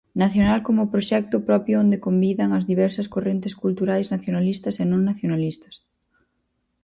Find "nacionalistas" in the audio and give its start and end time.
4.15-4.75, 5.09-5.75